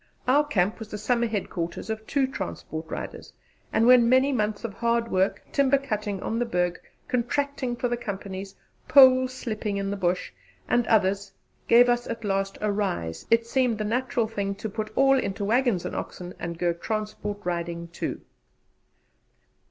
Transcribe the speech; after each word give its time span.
Our 0.27 0.43
camp 0.47 0.79
was 0.79 0.87
the 0.87 0.97
summer 0.97 1.27
headquarters 1.27 1.87
of 1.91 2.07
two 2.07 2.25
transport 2.25 2.89
riders, 2.89 3.31
and 3.71 3.85
when 3.85 4.09
many 4.09 4.31
months 4.33 4.63
of 4.63 4.73
hard 4.73 5.11
work, 5.11 5.43
timber 5.51 5.77
cutting 5.77 6.19
on 6.23 6.39
the 6.39 6.45
Berg, 6.45 6.79
contracting 7.07 7.75
for 7.75 7.87
the 7.87 7.97
Companies, 7.97 8.55
pole 8.87 9.27
slipping 9.27 9.77
in 9.77 9.91
the 9.91 9.95
bush, 9.95 10.33
and 10.67 10.87
other 10.87 11.09
things, 11.13 11.33
gave 11.67 11.87
us 11.87 12.07
at 12.07 12.23
last 12.23 12.57
a 12.61 12.71
'rise,' 12.71 13.27
it 13.29 13.45
seemed 13.45 13.77
the 13.77 13.83
natural 13.83 14.27
thing 14.27 14.55
to 14.55 14.69
put 14.69 14.87
it 14.87 14.93
all 14.95 15.19
into 15.19 15.45
waggons 15.45 15.85
and 15.85 15.95
oxen, 15.95 16.33
and 16.39 16.57
go 16.57 16.73
transport 16.73 17.37
riding 17.43 17.87
too. 17.89 18.21